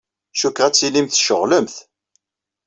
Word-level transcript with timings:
Cikkeɣ 0.39 0.65
ad 0.67 0.75
tilimt 0.75 1.13
tceɣlemt. 1.17 1.75